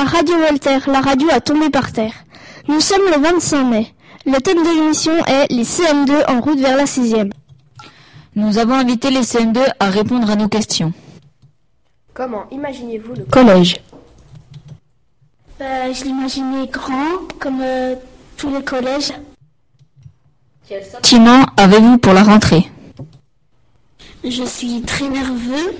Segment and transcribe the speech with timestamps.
[0.00, 2.14] à Radio Voltaire, la radio a tombé par terre.
[2.68, 3.94] Nous sommes le 25 mai.
[4.24, 7.16] Le thème de l'émission est les CM2 en route vers la 6
[8.34, 10.94] Nous avons invité les CM2 à répondre à nos questions.
[12.14, 13.82] Comment imaginez-vous le collège
[15.58, 17.94] bah, Je l'imaginais grand, comme euh,
[18.38, 19.12] tous les collèges.
[20.66, 22.70] Quel sentiment avez-vous pour la rentrée?
[24.24, 25.74] Je suis très nerveux.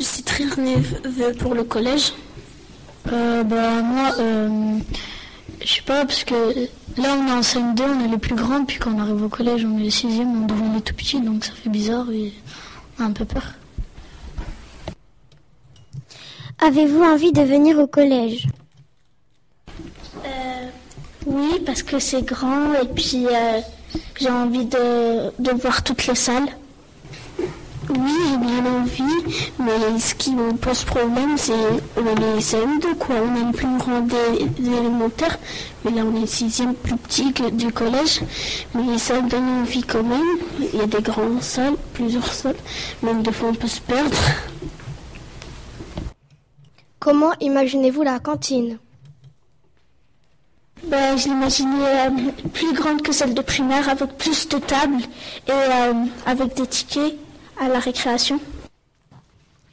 [0.00, 2.14] Je suis très nerveux pour le collège.
[3.12, 4.78] Euh, bah, moi, euh,
[5.62, 8.64] je sais pas, parce que là, on est en CM2, on est les plus grands,
[8.64, 11.20] puis quand on arrive au collège, on est les sixièmes, on devient les tout petits,
[11.20, 12.32] donc ça fait bizarre et
[12.98, 13.44] on a un peu peur.
[16.60, 18.46] Avez-vous envie de venir au collège?
[20.24, 20.68] Euh,
[21.26, 23.60] Oui, parce que c'est grand et puis euh,
[24.18, 26.48] j'ai envie de, de voir toutes les salles.
[27.90, 33.16] Oui, j'ai bien envie, mais ce qui me pose problème, c'est les CM2, quoi.
[33.16, 35.38] On est le plus grand des, élémentaires,
[35.84, 38.20] mais là, on est le sixième plus petit que du collège.
[38.74, 40.38] Mais ça donne envie quand même.
[40.72, 42.56] Il y a des grandes salles, plusieurs salles.
[43.02, 44.16] Même des fois, on peut se perdre.
[46.98, 48.78] Comment imaginez-vous la cantine?
[50.84, 52.10] Ben, je l'imaginais euh,
[52.52, 55.02] plus grande que celle de primaire, avec plus de tables
[55.48, 55.92] et euh,
[56.26, 57.14] avec des tickets
[57.58, 58.40] à la récréation.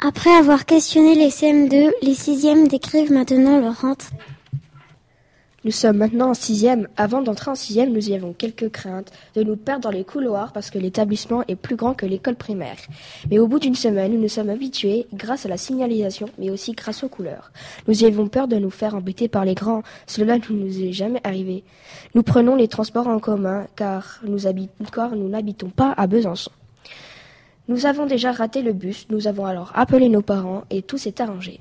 [0.00, 4.14] Après avoir questionné les CM2, les sixièmes décrivent maintenant leur rentrée.
[5.66, 6.86] Nous sommes maintenant en sixième.
[6.96, 10.52] Avant d'entrer en sixième, nous y avons quelques craintes de nous perdre dans les couloirs
[10.52, 12.76] parce que l'établissement est plus grand que l'école primaire.
[13.30, 16.70] Mais au bout d'une semaine, nous nous sommes habitués grâce à la signalisation, mais aussi
[16.70, 17.50] grâce aux couleurs.
[17.88, 19.82] Nous y avons peur de nous faire embêter par les grands.
[20.06, 21.64] Cela ne nous est jamais arrivé.
[22.14, 26.52] Nous prenons les transports en commun car nous n'habitons pas à Besançon.
[27.68, 31.20] Nous avons déjà raté le bus, nous avons alors appelé nos parents et tout s'est
[31.20, 31.60] arrangé.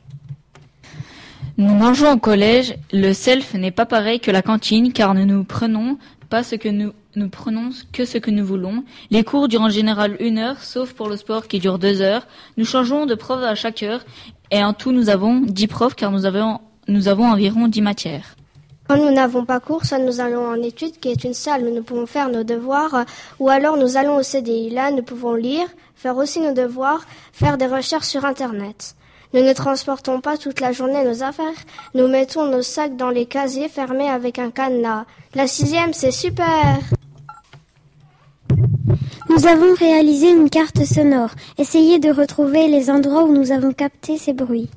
[1.57, 5.41] Nous mangeons au collège, le self n'est pas pareil que la cantine car nous ne
[5.41, 5.97] prenons
[6.29, 8.83] pas ce que nous, nous prenons que ce que nous voulons.
[9.09, 12.27] Les cours durent en général une heure, sauf pour le sport qui dure deux heures.
[12.57, 14.05] Nous changeons de prof à chaque heure
[14.51, 18.35] et en tout nous avons dix profs car nous avons, nous avons environ dix matières.
[18.87, 21.73] Quand nous n'avons pas cours, soit nous allons en études, qui est une salle où
[21.73, 23.05] nous pouvons faire nos devoirs,
[23.39, 24.69] ou alors nous allons au CDI.
[24.69, 28.95] Là, nous pouvons lire, faire aussi nos devoirs, faire des recherches sur Internet.
[29.33, 31.65] Nous ne transportons pas toute la journée nos affaires.
[31.93, 35.05] Nous mettons nos sacs dans les casiers fermés avec un cadenas.
[35.33, 36.79] La sixième, c'est super
[39.29, 41.31] Nous avons réalisé une carte sonore.
[41.57, 44.69] Essayez de retrouver les endroits où nous avons capté ces bruits.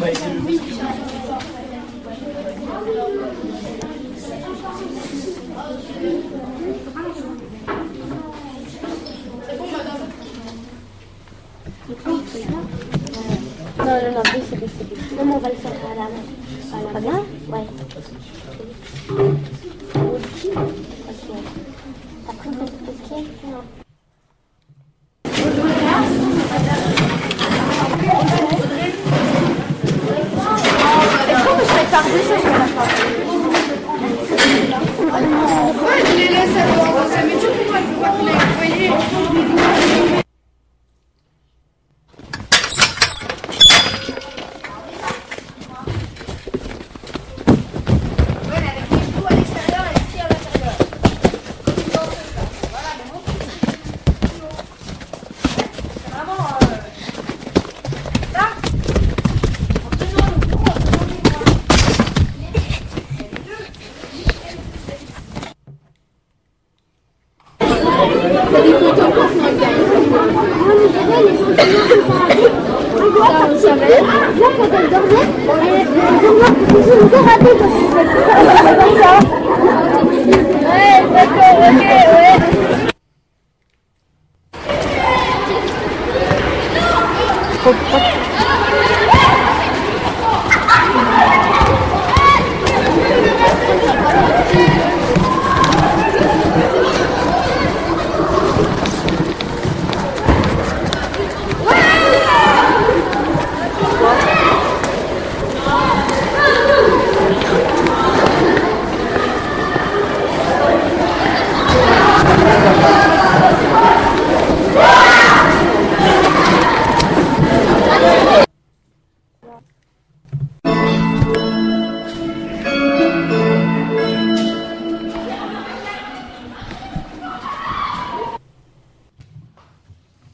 [0.00, 0.80] bah, essayer le whisky.
[13.78, 16.24] Non, non, non, on va le faire à la main.
[16.72, 17.66] À la main Ouais.
[22.28, 23.79] Après, on.
[76.50, 77.28] 你你干嘛？
[77.40, 77.86] 你你你
[78.84, 79.16] 你干嘛？
[80.70, 81.28] 哎，没事
[81.66, 82.19] ，OK。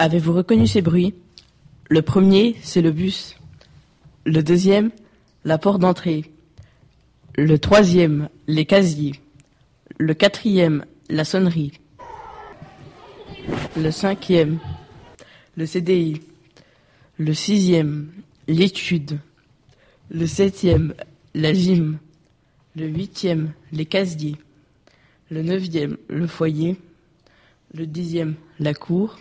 [0.07, 1.15] Avez-vous reconnu ces bruits?
[1.91, 3.35] Le premier, c'est le bus.
[4.25, 4.93] Le deuxième,
[5.45, 6.31] la porte d'entrée.
[7.35, 9.15] Le troisième, les casiers.
[9.99, 11.73] Le quatrième, la sonnerie.
[13.77, 14.61] Le cinquième,
[15.57, 16.21] le CDI.
[17.19, 18.13] Le sixième,
[18.47, 19.19] l'étude.
[20.09, 20.95] Le septième,
[21.35, 21.99] la gym.
[22.77, 24.37] Le huitième, les casiers.
[25.33, 26.77] Le neuvième, le foyer.
[27.75, 29.19] Le dixième, la cour.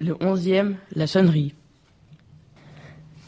[0.00, 1.54] Le onzième, la sonnerie.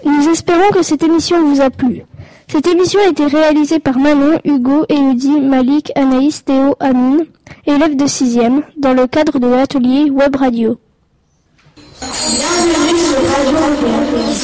[0.05, 2.03] Nous espérons que cette émission vous a plu.
[2.49, 7.25] Cette émission a été réalisée par Manon, Hugo, Elodie, Malik, Anaïs, Théo, Amine,
[7.67, 10.79] élèves de 6e, dans le cadre de l'atelier Web Radio.
[12.01, 14.35] c'est à tomber